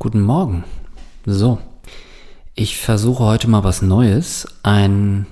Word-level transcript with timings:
Guten 0.00 0.20
Morgen. 0.20 0.62
So, 1.26 1.58
ich 2.54 2.78
versuche 2.78 3.24
heute 3.24 3.50
mal 3.50 3.64
was 3.64 3.82
Neues. 3.82 4.46
Ein 4.62 5.26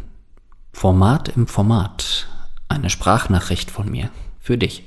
Format 0.73 1.29
im 1.29 1.47
Format. 1.47 2.27
Eine 2.67 2.91
Sprachnachricht 2.91 3.71
von 3.71 3.89
mir. 3.89 4.11
Für 4.41 4.59
dich. 4.59 4.83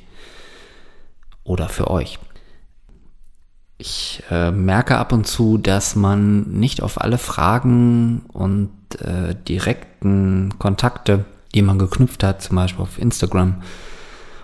Oder 1.46 1.70
für 1.70 1.90
euch. 1.90 2.20
Ich 3.78 4.22
äh, 4.30 4.52
merke 4.52 4.98
ab 4.98 5.14
und 5.14 5.26
zu, 5.26 5.58
dass 5.58 5.96
man 5.96 6.42
nicht 6.52 6.84
auf 6.84 7.00
alle 7.00 7.18
Fragen 7.18 8.24
und 8.34 8.72
äh, 9.00 9.34
direkten 9.48 10.60
Kontakte, 10.60 11.24
die 11.56 11.62
man 11.62 11.80
geknüpft 11.80 12.22
hat, 12.26 12.42
zum 12.42 12.58
Beispiel 12.58 12.82
auf 12.82 13.00
Instagram 13.00 13.64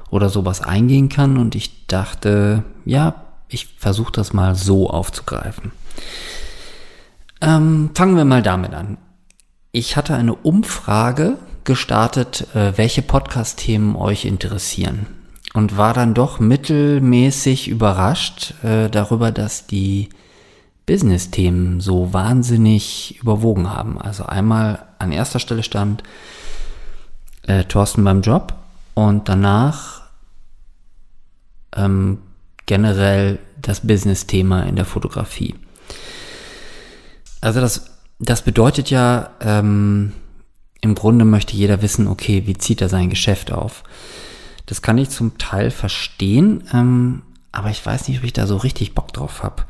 oder 0.09 0.29
sowas 0.29 0.61
eingehen 0.61 1.09
kann. 1.09 1.35
Und 1.35 1.55
ich 1.55 1.87
dachte, 1.87 2.63
ja, 2.85 3.24
ich 3.47 3.67
versuche 3.77 4.11
das 4.11 4.33
mal 4.33 4.55
so 4.55 4.89
aufzugreifen. 4.89 5.71
Ähm, 7.41 7.91
fangen 7.93 8.17
wir 8.17 8.25
mal 8.25 8.41
damit 8.41 8.73
an. 8.73 8.97
Ich 9.71 9.97
hatte 9.97 10.15
eine 10.15 10.35
Umfrage 10.35 11.37
gestartet, 11.63 12.47
äh, 12.55 12.77
welche 12.77 13.01
Podcast-Themen 13.01 13.95
euch 13.95 14.25
interessieren. 14.25 15.07
Und 15.53 15.77
war 15.77 15.93
dann 15.93 16.13
doch 16.13 16.39
mittelmäßig 16.39 17.69
überrascht 17.69 18.53
äh, 18.63 18.89
darüber, 18.89 19.31
dass 19.31 19.67
die 19.67 20.09
Business-Themen 20.85 21.79
so 21.79 22.13
wahnsinnig 22.13 23.19
überwogen 23.21 23.69
haben. 23.69 23.99
Also 23.99 24.25
einmal 24.25 24.85
an 24.99 25.11
erster 25.11 25.39
Stelle 25.39 25.63
stand 25.63 26.03
äh, 27.43 27.63
Thorsten 27.63 28.03
beim 28.03 28.21
Job 28.21 28.53
und 28.93 29.29
danach 29.29 30.03
ähm, 31.75 32.19
generell 32.65 33.39
das 33.61 33.81
Business-Thema 33.81 34.63
in 34.63 34.75
der 34.75 34.85
Fotografie. 34.85 35.55
Also 37.41 37.61
das, 37.61 37.91
das 38.19 38.41
bedeutet 38.41 38.89
ja, 38.89 39.31
ähm, 39.41 40.13
im 40.81 40.95
Grunde 40.95 41.25
möchte 41.25 41.55
jeder 41.55 41.81
wissen, 41.81 42.07
okay, 42.07 42.43
wie 42.45 42.57
zieht 42.57 42.81
er 42.81 42.89
sein 42.89 43.09
Geschäft 43.09 43.51
auf? 43.51 43.83
Das 44.65 44.81
kann 44.81 44.97
ich 44.97 45.09
zum 45.09 45.37
Teil 45.37 45.71
verstehen, 45.71 46.63
ähm, 46.73 47.21
aber 47.51 47.69
ich 47.69 47.85
weiß 47.85 48.07
nicht, 48.07 48.19
ob 48.19 48.23
ich 48.23 48.33
da 48.33 48.47
so 48.47 48.57
richtig 48.57 48.93
Bock 48.95 49.13
drauf 49.13 49.43
habe. 49.43 49.63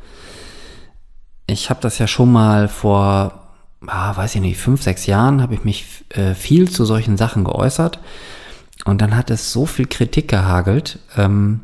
Ich 1.48 1.70
habe 1.70 1.82
das 1.82 2.00
ja 2.00 2.08
schon 2.08 2.32
mal 2.32 2.68
vor, 2.68 3.50
ah, 3.86 4.16
weiß 4.16 4.36
ich 4.36 4.42
nicht, 4.42 4.58
fünf, 4.58 4.82
sechs 4.82 5.06
Jahren 5.06 5.42
habe 5.42 5.54
ich 5.54 5.64
mich 5.64 6.06
äh, 6.10 6.34
viel 6.34 6.70
zu 6.70 6.86
solchen 6.86 7.18
Sachen 7.18 7.44
geäußert 7.44 8.00
und 8.86 9.02
dann 9.02 9.16
hat 9.16 9.30
es 9.30 9.52
so 9.52 9.66
viel 9.66 9.86
Kritik 9.86 10.28
gehagelt, 10.28 11.00
ähm, 11.18 11.62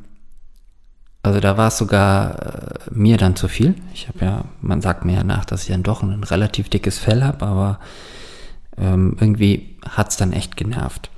also 1.24 1.40
da 1.40 1.58
war 1.58 1.68
es 1.68 1.78
sogar 1.78 2.40
äh, 2.40 2.80
mir 2.92 3.18
dann 3.18 3.36
zu 3.36 3.48
viel. 3.48 3.76
Ich 3.94 4.08
habe 4.08 4.26
ja, 4.26 4.46
man 4.62 4.82
sagt 4.82 5.06
mir 5.06 5.14
ja 5.14 5.24
nach, 5.24 5.46
dass 5.46 5.64
ich 5.64 5.70
dann 5.70 5.84
doch 5.84 6.02
ein 6.02 6.24
relativ 6.24 6.70
dickes 6.70 6.98
Fell 6.98 7.24
habe, 7.24 7.46
aber 7.46 7.80
ähm, 8.78 9.16
irgendwie 9.20 9.78
hat's 9.88 10.18
dann 10.18 10.34
echt 10.34 10.58
genervt. 10.58 11.10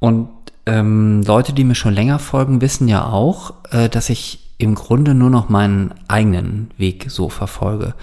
Und 0.00 0.28
ähm, 0.66 1.22
Leute, 1.22 1.52
die 1.52 1.64
mir 1.64 1.76
schon 1.76 1.94
länger 1.94 2.18
folgen, 2.18 2.60
wissen 2.60 2.88
ja 2.88 3.06
auch, 3.06 3.54
äh, 3.70 3.88
dass 3.88 4.10
ich 4.10 4.40
im 4.58 4.74
Grunde 4.74 5.14
nur 5.14 5.30
noch 5.30 5.48
meinen 5.48 5.94
eigenen 6.08 6.70
Weg 6.76 7.06
so 7.08 7.28
verfolge. 7.28 7.94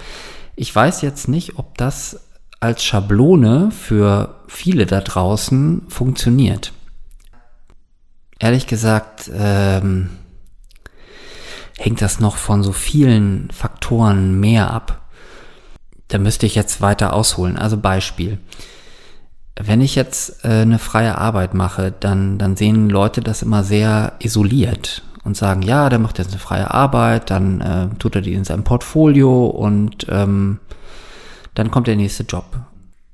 Ich 0.56 0.74
weiß 0.74 1.02
jetzt 1.02 1.28
nicht, 1.28 1.58
ob 1.58 1.76
das 1.76 2.28
als 2.60 2.82
Schablone 2.82 3.70
für 3.70 4.36
viele 4.46 4.86
da 4.86 5.00
draußen 5.00 5.82
funktioniert. 5.88 6.72
Ehrlich 8.38 8.66
gesagt, 8.66 9.30
ähm, 9.34 10.10
hängt 11.78 12.02
das 12.02 12.20
noch 12.20 12.36
von 12.36 12.62
so 12.62 12.72
vielen 12.72 13.50
Faktoren 13.50 14.38
mehr 14.38 14.72
ab. 14.72 15.02
Da 16.08 16.18
müsste 16.18 16.46
ich 16.46 16.54
jetzt 16.54 16.80
weiter 16.80 17.12
ausholen. 17.12 17.56
Also 17.56 17.76
Beispiel. 17.76 18.38
Wenn 19.56 19.80
ich 19.80 19.94
jetzt 19.94 20.44
äh, 20.44 20.62
eine 20.62 20.78
freie 20.78 21.16
Arbeit 21.16 21.54
mache, 21.54 21.92
dann, 21.92 22.38
dann 22.38 22.56
sehen 22.56 22.90
Leute 22.90 23.20
das 23.20 23.42
immer 23.42 23.62
sehr 23.62 24.14
isoliert 24.18 25.02
und 25.22 25.36
sagen, 25.36 25.62
ja, 25.62 25.88
der 25.88 25.98
macht 25.98 26.18
jetzt 26.18 26.30
eine 26.30 26.40
freie 26.40 26.72
Arbeit, 26.72 27.30
dann 27.30 27.60
äh, 27.60 27.88
tut 27.98 28.16
er 28.16 28.20
die 28.20 28.34
in 28.34 28.44
seinem 28.44 28.64
Portfolio 28.64 29.46
und 29.46 30.06
ähm, 30.08 30.58
dann 31.54 31.70
kommt 31.70 31.86
der 31.86 31.96
nächste 31.96 32.24
Job. 32.24 32.44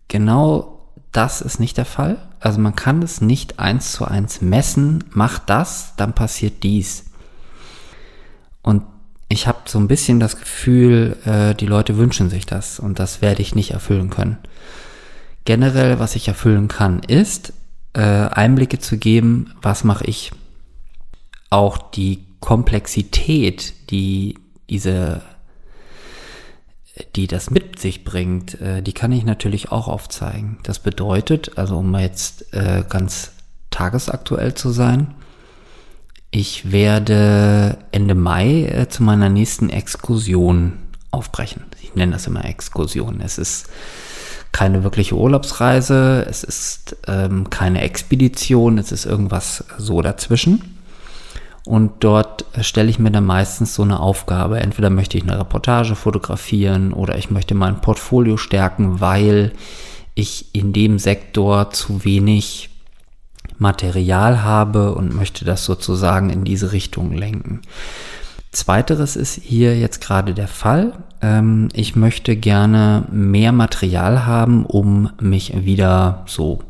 Genau 0.09 0.81
das 1.12 1.41
ist 1.41 1.60
nicht 1.60 1.77
der 1.77 1.84
Fall. 1.84 2.19
Also 2.41 2.59
man 2.59 2.75
kann 2.75 3.03
es 3.03 3.21
nicht 3.21 3.59
eins 3.59 3.92
zu 3.92 4.06
eins 4.06 4.41
messen, 4.41 5.04
macht 5.10 5.42
das, 5.47 5.94
dann 5.97 6.15
passiert 6.15 6.62
dies. 6.62 7.09
Und 8.62 8.82
ich 9.28 9.47
habe 9.47 9.59
so 9.66 9.78
ein 9.78 9.88
bisschen 9.88 10.21
das 10.21 10.38
Gefühl, 10.38 11.16
äh, 11.25 11.54
die 11.54 11.66
Leute 11.66 11.97
wünschen 11.97 12.31
sich 12.31 12.47
das 12.47 12.81
und 12.81 12.98
das 12.98 13.22
werde 13.22 13.43
ich 13.43 13.54
nicht 13.54 13.71
erfüllen 13.71 14.10
können. 14.10 14.38
Generell, 15.44 15.98
was 15.98 16.16
ich 16.16 16.28
erfüllen 16.28 16.69
kann, 16.69 17.00
ist 17.00 17.53
äh, 17.93 18.00
Einblicke 18.00 18.78
zu 18.78 18.98
geben, 18.98 19.54
was 19.62 19.84
mache 19.84 20.04
ich. 20.04 20.32
Auch 21.48 21.78
die 21.78 22.25
Komplexität, 22.41 23.75
die 23.91 24.34
diese, 24.69 25.22
die 27.16 27.27
das 27.27 27.50
mit 27.50 27.78
sich 27.78 28.04
bringt, 28.04 28.60
äh, 28.60 28.82
die 28.82 28.92
kann 28.92 29.12
ich 29.12 29.25
natürlich 29.25 29.72
auch 29.72 29.88
aufzeigen. 29.88 30.59
Das 30.62 30.78
bedeutet, 30.78 31.59
also 31.59 31.78
um 31.78 31.94
jetzt 31.97 32.53
äh, 32.54 32.84
ganz 32.88 33.32
tagesaktuell 33.71 34.54
zu 34.54 34.71
sein, 34.71 35.15
ich 36.30 36.70
werde 36.70 37.78
Ende 37.91 38.14
Mai 38.14 38.64
äh, 38.64 38.88
zu 38.88 39.02
meiner 39.02 39.28
nächsten 39.28 39.68
Exkursion 39.70 40.74
aufbrechen. 41.10 41.64
Ich 41.82 41.94
nenne 41.94 42.12
das 42.12 42.26
immer 42.26 42.44
Exkursion. 42.44 43.20
Es 43.20 43.38
ist 43.38 43.68
keine 44.52 44.82
wirkliche 44.84 45.16
Urlaubsreise, 45.16 46.26
es 46.28 46.44
ist 46.44 46.96
ähm, 47.06 47.50
keine 47.50 47.82
Expedition, 47.82 48.78
es 48.78 48.92
ist 48.92 49.06
irgendwas 49.06 49.64
so 49.78 50.02
dazwischen. 50.02 50.76
Und 51.64 51.92
dort 52.00 52.47
stelle 52.62 52.91
ich 52.91 52.98
mir 52.98 53.10
dann 53.10 53.26
meistens 53.26 53.74
so 53.74 53.82
eine 53.82 54.00
Aufgabe. 54.00 54.60
Entweder 54.60 54.91
möchte 54.91 55.18
ich 55.18 55.24
eine 55.24 55.38
Reportage 55.38 55.94
fotografieren 55.94 56.92
oder 56.92 57.18
ich 57.18 57.30
möchte 57.30 57.54
mein 57.54 57.80
Portfolio 57.80 58.36
stärken, 58.36 59.00
weil 59.00 59.52
ich 60.14 60.47
in 60.54 60.72
dem 60.72 60.98
Sektor 60.98 61.70
zu 61.70 62.04
wenig 62.04 62.70
Material 63.60 64.43
habe 64.43 64.94
und 64.94 65.15
möchte 65.15 65.44
das 65.44 65.65
sozusagen 65.65 66.31
in 66.31 66.44
diese 66.44 66.72
Richtung 66.72 67.12
lenken. 67.12 67.60
Zweiteres 68.53 69.15
ist 69.15 69.34
hier 69.34 69.78
jetzt 69.78 70.00
gerade 70.00 70.34
der 70.34 70.48
Fall. 70.48 70.93
Ähm, 71.22 71.69
ich 71.72 71.94
möchte 71.94 72.34
gerne 72.37 73.04
mehr 73.12 73.53
Material 73.53 74.26
haben, 74.26 74.66
um 74.66 75.10
mich 75.21 75.65
wieder 75.65 76.25
so 76.26 76.60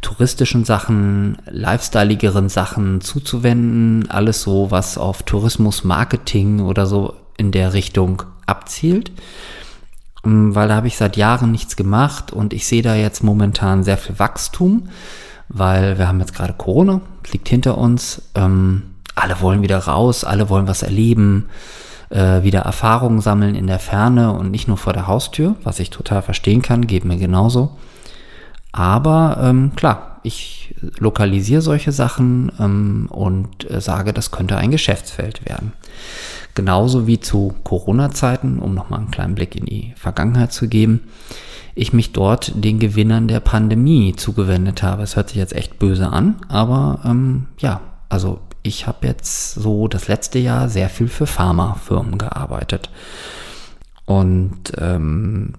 touristischen 0.00 0.64
Sachen, 0.64 1.38
lifestyleigeren 1.46 2.48
Sachen 2.48 3.00
zuzuwenden. 3.00 4.10
Alles 4.10 4.42
so, 4.42 4.70
was 4.70 4.98
auf 4.98 5.22
Tourismus, 5.22 5.84
Marketing 5.84 6.60
oder 6.60 6.86
so 6.86 7.14
in 7.36 7.52
der 7.52 7.74
Richtung 7.74 8.24
abzielt. 8.46 9.12
Ähm, 10.24 10.54
weil 10.54 10.68
da 10.68 10.76
habe 10.76 10.88
ich 10.88 10.96
seit 10.96 11.16
Jahren 11.16 11.52
nichts 11.52 11.76
gemacht 11.76 12.32
und 12.32 12.52
ich 12.52 12.66
sehe 12.66 12.82
da 12.82 12.94
jetzt 12.94 13.22
momentan 13.22 13.84
sehr 13.84 13.98
viel 13.98 14.18
Wachstum 14.18 14.88
weil 15.48 15.98
wir 15.98 16.08
haben 16.08 16.20
jetzt 16.20 16.34
gerade 16.34 16.54
Corona, 16.54 17.00
liegt 17.32 17.48
hinter 17.48 17.78
uns. 17.78 18.22
Ähm, 18.34 18.82
alle 19.14 19.40
wollen 19.40 19.62
wieder 19.62 19.78
raus, 19.78 20.24
alle 20.24 20.48
wollen 20.48 20.66
was 20.66 20.82
erleben, 20.82 21.48
äh, 22.10 22.42
wieder 22.42 22.60
Erfahrungen 22.60 23.20
sammeln 23.20 23.54
in 23.54 23.66
der 23.66 23.78
Ferne 23.78 24.32
und 24.32 24.50
nicht 24.50 24.68
nur 24.68 24.76
vor 24.76 24.92
der 24.92 25.06
Haustür, 25.06 25.54
was 25.62 25.78
ich 25.78 25.90
total 25.90 26.22
verstehen 26.22 26.62
kann, 26.62 26.86
geht 26.86 27.04
mir 27.04 27.16
genauso. 27.16 27.76
Aber 28.72 29.38
ähm, 29.40 29.72
klar, 29.76 30.18
ich 30.24 30.74
lokalisiere 30.98 31.62
solche 31.62 31.92
Sachen 31.92 32.50
ähm, 32.58 33.06
und 33.10 33.70
äh, 33.70 33.80
sage, 33.80 34.12
das 34.12 34.32
könnte 34.32 34.56
ein 34.56 34.72
Geschäftsfeld 34.72 35.48
werden. 35.48 35.72
Genauso 36.54 37.06
wie 37.06 37.20
zu 37.20 37.54
Corona-Zeiten, 37.62 38.58
um 38.58 38.74
nochmal 38.74 39.00
einen 39.00 39.10
kleinen 39.10 39.34
Blick 39.34 39.54
in 39.54 39.66
die 39.66 39.92
Vergangenheit 39.96 40.52
zu 40.52 40.68
geben 40.68 41.00
ich 41.74 41.92
mich 41.92 42.12
dort 42.12 42.52
den 42.54 42.78
Gewinnern 42.78 43.28
der 43.28 43.40
Pandemie 43.40 44.14
zugewendet 44.14 44.82
habe. 44.82 45.02
Es 45.02 45.16
hört 45.16 45.28
sich 45.28 45.38
jetzt 45.38 45.54
echt 45.54 45.78
böse 45.78 46.08
an, 46.08 46.36
aber 46.48 47.00
ähm, 47.04 47.46
ja, 47.58 47.80
also 48.08 48.40
ich 48.62 48.86
habe 48.86 49.06
jetzt 49.06 49.54
so 49.54 49.88
das 49.88 50.08
letzte 50.08 50.38
Jahr 50.38 50.68
sehr 50.68 50.88
viel 50.88 51.08
für 51.08 51.26
Pharmafirmen 51.26 52.16
gearbeitet. 52.16 52.90
Und 54.06 54.72
ähm, 54.78 55.54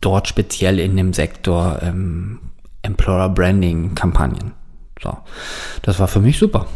dort 0.00 0.28
speziell 0.28 0.78
in 0.78 0.96
dem 0.96 1.12
Sektor 1.12 1.80
ähm, 1.82 2.40
Employer 2.82 3.28
Branding 3.28 3.94
Kampagnen. 3.94 4.52
So, 5.02 5.16
das 5.82 5.98
war 5.98 6.08
für 6.08 6.20
mich 6.20 6.38
super. 6.38 6.66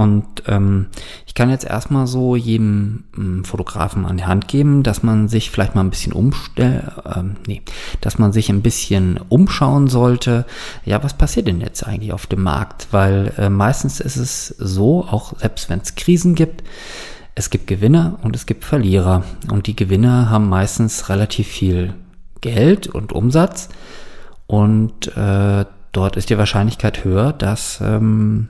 Und 0.00 0.44
ähm, 0.46 0.86
ich 1.26 1.34
kann 1.34 1.50
jetzt 1.50 1.66
erstmal 1.66 2.06
so 2.06 2.34
jedem 2.34 3.04
ähm, 3.14 3.44
Fotografen 3.44 4.06
an 4.06 4.16
die 4.16 4.24
Hand 4.24 4.48
geben, 4.48 4.82
dass 4.82 5.02
man 5.02 5.28
sich 5.28 5.50
vielleicht 5.50 5.74
mal 5.74 5.82
ein 5.82 5.90
bisschen 5.90 6.14
umstell, 6.14 6.90
ähm, 7.04 7.36
nee, 7.46 7.60
dass 8.00 8.18
man 8.18 8.32
sich 8.32 8.48
ein 8.48 8.62
bisschen 8.62 9.20
umschauen 9.28 9.88
sollte. 9.88 10.46
Ja, 10.86 11.04
was 11.04 11.12
passiert 11.12 11.48
denn 11.48 11.60
jetzt 11.60 11.86
eigentlich 11.86 12.14
auf 12.14 12.26
dem 12.26 12.42
Markt? 12.42 12.88
Weil 12.92 13.34
äh, 13.36 13.50
meistens 13.50 14.00
ist 14.00 14.16
es 14.16 14.46
so, 14.46 15.04
auch 15.04 15.38
selbst 15.38 15.68
wenn 15.68 15.80
es 15.80 15.94
Krisen 15.96 16.34
gibt, 16.34 16.64
es 17.34 17.50
gibt 17.50 17.66
Gewinner 17.66 18.18
und 18.22 18.34
es 18.34 18.46
gibt 18.46 18.64
Verlierer. 18.64 19.24
Und 19.50 19.66
die 19.66 19.76
Gewinner 19.76 20.30
haben 20.30 20.48
meistens 20.48 21.10
relativ 21.10 21.46
viel 21.46 21.92
Geld 22.40 22.86
und 22.86 23.12
Umsatz. 23.12 23.68
Und 24.46 25.14
äh, 25.14 25.66
dort 25.92 26.16
ist 26.16 26.30
die 26.30 26.38
Wahrscheinlichkeit 26.38 27.04
höher, 27.04 27.34
dass 27.34 27.82
ähm, 27.82 28.48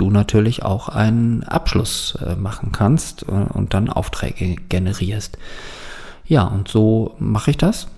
du 0.00 0.10
natürlich 0.10 0.62
auch 0.62 0.88
einen 0.88 1.44
Abschluss 1.44 2.18
äh, 2.24 2.36
machen 2.36 2.72
kannst 2.72 3.22
äh, 3.24 3.26
und 3.30 3.74
dann 3.74 3.90
Aufträge 3.90 4.56
generierst. 4.68 5.38
Ja, 6.24 6.44
und 6.44 6.68
so 6.68 7.14
mache 7.18 7.50
ich 7.50 7.56
das, 7.56 7.88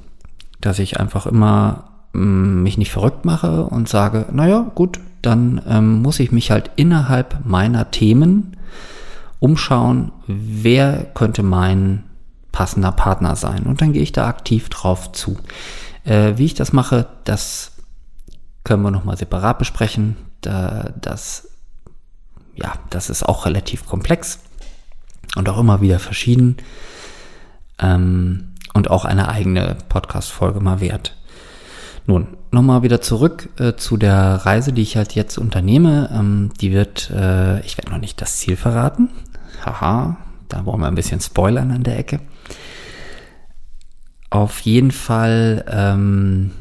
dass 0.60 0.78
ich 0.78 0.98
einfach 0.98 1.26
immer 1.26 1.84
ähm, 2.14 2.62
mich 2.62 2.78
nicht 2.78 2.90
verrückt 2.90 3.24
mache 3.24 3.64
und 3.64 3.88
sage, 3.88 4.26
naja, 4.32 4.70
gut, 4.74 5.00
dann 5.22 5.60
ähm, 5.68 6.02
muss 6.02 6.18
ich 6.18 6.32
mich 6.32 6.50
halt 6.50 6.70
innerhalb 6.76 7.44
meiner 7.44 7.90
Themen 7.90 8.56
umschauen, 9.38 10.12
wer 10.26 11.04
könnte 11.14 11.42
mein 11.42 12.04
passender 12.50 12.92
Partner 12.92 13.36
sein. 13.36 13.64
Und 13.64 13.80
dann 13.80 13.92
gehe 13.92 14.02
ich 14.02 14.12
da 14.12 14.26
aktiv 14.26 14.68
drauf 14.68 15.12
zu. 15.12 15.38
Äh, 16.04 16.34
wie 16.36 16.44
ich 16.44 16.54
das 16.54 16.72
mache, 16.72 17.06
das 17.24 17.72
können 18.64 18.82
wir 18.82 18.90
nochmal 18.90 19.16
separat 19.16 19.58
besprechen. 19.58 20.16
Da, 20.42 20.92
das, 21.00 21.51
ja, 22.54 22.74
das 22.90 23.10
ist 23.10 23.22
auch 23.22 23.46
relativ 23.46 23.86
komplex 23.86 24.40
und 25.36 25.48
auch 25.48 25.58
immer 25.58 25.80
wieder 25.80 25.98
verschieden. 25.98 26.56
Ähm, 27.78 28.48
und 28.74 28.90
auch 28.90 29.04
eine 29.04 29.28
eigene 29.28 29.76
Podcast-Folge 29.88 30.60
mal 30.60 30.80
wert. 30.80 31.16
Nun, 32.06 32.36
nochmal 32.50 32.82
wieder 32.82 33.00
zurück 33.00 33.48
äh, 33.58 33.74
zu 33.74 33.96
der 33.96 34.46
Reise, 34.46 34.72
die 34.72 34.82
ich 34.82 34.96
halt 34.96 35.14
jetzt 35.14 35.38
unternehme. 35.38 36.10
Ähm, 36.12 36.50
die 36.60 36.72
wird, 36.72 37.10
äh, 37.10 37.60
ich 37.60 37.78
werde 37.78 37.90
noch 37.90 37.98
nicht 37.98 38.20
das 38.20 38.38
Ziel 38.38 38.56
verraten. 38.56 39.10
Haha, 39.64 40.16
da 40.48 40.64
wollen 40.64 40.80
wir 40.80 40.88
ein 40.88 40.94
bisschen 40.94 41.20
spoilern 41.20 41.70
an 41.70 41.82
der 41.82 41.98
Ecke. 41.98 42.20
Auf 44.30 44.60
jeden 44.60 44.90
Fall, 44.90 45.64
ähm, 45.68 46.52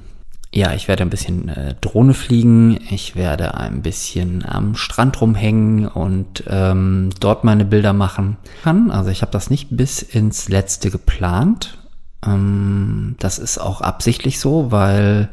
ja, 0.53 0.73
ich 0.73 0.89
werde 0.89 1.03
ein 1.03 1.09
bisschen 1.09 1.47
äh, 1.47 1.75
Drohne 1.79 2.13
fliegen. 2.13 2.77
Ich 2.89 3.15
werde 3.15 3.55
ein 3.55 3.81
bisschen 3.81 4.43
am 4.45 4.75
Strand 4.75 5.21
rumhängen 5.21 5.87
und 5.87 6.43
ähm, 6.47 7.09
dort 7.19 7.45
meine 7.45 7.63
Bilder 7.63 7.93
machen. 7.93 8.37
Also 8.65 9.09
ich 9.11 9.21
habe 9.21 9.31
das 9.31 9.49
nicht 9.49 9.69
bis 9.71 10.01
ins 10.01 10.49
Letzte 10.49 10.91
geplant. 10.91 11.77
Ähm, 12.25 13.15
das 13.19 13.39
ist 13.39 13.59
auch 13.59 13.79
absichtlich 13.79 14.39
so, 14.39 14.71
weil 14.71 15.29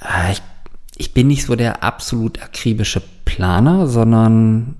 äh, 0.00 0.32
ich, 0.32 0.42
ich 0.96 1.12
bin 1.12 1.26
nicht 1.26 1.46
so 1.46 1.56
der 1.56 1.82
absolut 1.82 2.40
akribische 2.40 3.02
Planer, 3.24 3.88
sondern 3.88 4.76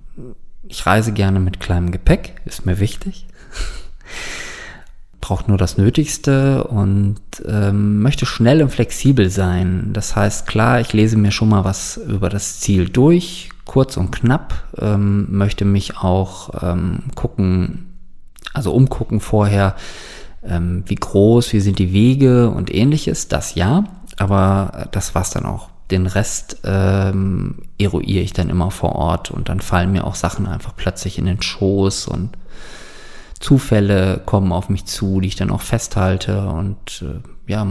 ich 0.68 0.86
reise 0.86 1.12
gerne 1.12 1.40
mit 1.40 1.58
kleinem 1.58 1.90
Gepäck, 1.90 2.40
ist 2.44 2.64
mir 2.64 2.78
wichtig. 2.78 3.26
Braucht 5.30 5.46
nur 5.46 5.58
das 5.58 5.78
Nötigste 5.78 6.64
und 6.64 7.20
ähm, 7.46 8.02
möchte 8.02 8.26
schnell 8.26 8.64
und 8.64 8.70
flexibel 8.70 9.30
sein. 9.30 9.90
Das 9.92 10.16
heißt, 10.16 10.48
klar, 10.48 10.80
ich 10.80 10.92
lese 10.92 11.16
mir 11.16 11.30
schon 11.30 11.50
mal 11.50 11.64
was 11.64 11.98
über 11.98 12.28
das 12.28 12.58
Ziel 12.58 12.88
durch, 12.88 13.50
kurz 13.64 13.96
und 13.96 14.10
knapp, 14.10 14.64
ähm, 14.76 15.28
möchte 15.30 15.64
mich 15.64 15.98
auch 15.98 16.50
ähm, 16.60 17.04
gucken, 17.14 17.94
also 18.54 18.72
umgucken 18.72 19.20
vorher, 19.20 19.76
ähm, 20.44 20.82
wie 20.86 20.96
groß, 20.96 21.52
wie 21.52 21.60
sind 21.60 21.78
die 21.78 21.92
Wege 21.92 22.50
und 22.50 22.74
ähnliches, 22.74 23.28
das 23.28 23.54
ja, 23.54 23.84
aber 24.16 24.88
das 24.90 25.14
war's 25.14 25.30
dann 25.30 25.46
auch. 25.46 25.68
Den 25.92 26.08
Rest 26.08 26.58
ähm, 26.64 27.58
eruiere 27.78 28.24
ich 28.24 28.32
dann 28.32 28.50
immer 28.50 28.72
vor 28.72 28.96
Ort 28.96 29.30
und 29.30 29.48
dann 29.48 29.60
fallen 29.60 29.92
mir 29.92 30.02
auch 30.08 30.16
Sachen 30.16 30.48
einfach 30.48 30.72
plötzlich 30.74 31.18
in 31.18 31.26
den 31.26 31.40
Schoß 31.40 32.08
und 32.08 32.30
Zufälle 33.40 34.22
kommen 34.24 34.52
auf 34.52 34.68
mich 34.68 34.84
zu, 34.84 35.20
die 35.20 35.28
ich 35.28 35.36
dann 35.36 35.50
auch 35.50 35.62
festhalte 35.62 36.46
und 36.48 37.02
äh, 37.02 37.50
ja, 37.50 37.66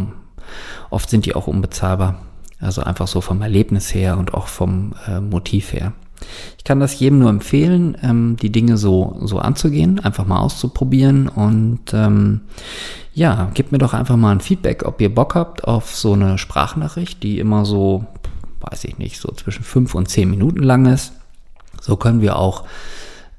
oft 0.89 1.09
sind 1.09 1.25
die 1.25 1.35
auch 1.35 1.47
unbezahlbar. 1.47 2.21
Also 2.59 2.81
einfach 2.81 3.07
so 3.07 3.21
vom 3.21 3.41
Erlebnis 3.41 3.93
her 3.93 4.17
und 4.17 4.33
auch 4.33 4.47
vom 4.47 4.93
äh, 5.07 5.21
Motiv 5.21 5.71
her. 5.71 5.93
Ich 6.57 6.65
kann 6.65 6.81
das 6.81 6.99
jedem 6.99 7.19
nur 7.19 7.29
empfehlen, 7.29 7.97
ähm, 8.01 8.35
die 8.35 8.51
Dinge 8.51 8.77
so, 8.77 9.17
so 9.23 9.39
anzugehen, 9.39 9.99
einfach 9.99 10.25
mal 10.25 10.39
auszuprobieren 10.39 11.29
und 11.29 11.93
ähm, 11.93 12.41
ja, 13.13 13.49
gebt 13.53 13.71
mir 13.71 13.77
doch 13.77 13.93
einfach 13.93 14.17
mal 14.17 14.31
ein 14.31 14.41
Feedback, 14.41 14.85
ob 14.85 14.99
ihr 14.99 15.13
Bock 15.13 15.35
habt 15.35 15.63
auf 15.63 15.95
so 15.95 16.13
eine 16.13 16.37
Sprachnachricht, 16.37 17.23
die 17.23 17.39
immer 17.39 17.63
so, 17.63 18.05
weiß 18.61 18.83
ich 18.85 18.97
nicht, 18.97 19.19
so 19.21 19.31
zwischen 19.31 19.63
fünf 19.63 19.95
und 19.95 20.09
zehn 20.09 20.29
Minuten 20.29 20.63
lang 20.63 20.85
ist. 20.85 21.13
So 21.81 21.95
können 21.95 22.21
wir 22.21 22.37
auch, 22.37 22.65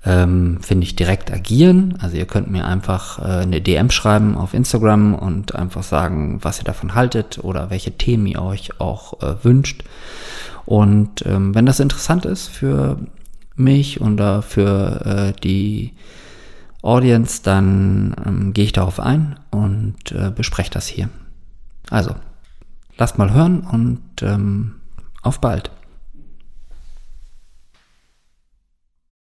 ähm, 0.05 0.59
finde 0.63 0.85
ich, 0.85 0.97
direkt 0.97 1.31
agieren. 1.31 1.99
Also 2.01 2.17
ihr 2.17 2.27
könnt 2.27 2.51
mir 2.51 2.67
einfach 2.67 3.19
äh, 3.19 3.43
eine 3.43 3.61
DM 3.61 3.91
schreiben 3.91 4.37
auf 4.37 4.55
Instagram 4.55 5.15
und 5.15 5.55
einfach 5.55 5.83
sagen, 5.83 6.39
was 6.43 6.61
ihr 6.61 6.65
davon 6.65 6.95
haltet 6.95 7.39
oder 7.43 7.71
welche 7.71 7.93
Themen 7.93 8.27
ihr 8.27 8.43
euch 8.43 8.81
auch 8.81 9.23
äh, 9.23 9.45
wünscht. 9.45 9.85
Und 10.65 11.27
ähm, 11.27 11.55
wenn 11.55 11.67
das 11.67 11.81
interessant 11.81 12.25
ist 12.25 12.49
für 12.49 12.99
mich 13.57 14.01
oder 14.01 14.43
für 14.43 15.33
äh, 15.35 15.41
die 15.41 15.93
Audience, 16.83 17.43
dann 17.43 18.15
ähm, 18.25 18.53
gehe 18.55 18.65
ich 18.65 18.73
darauf 18.73 19.01
ein 19.01 19.39
und 19.51 20.13
äh, 20.13 20.31
bespreche 20.31 20.71
das 20.71 20.87
hier. 20.87 21.11
Also, 21.91 22.15
lasst 22.97 23.19
mal 23.19 23.33
hören 23.33 23.61
und 23.61 24.01
ähm, 24.23 24.77
auf 25.23 25.41
bald. 25.41 25.71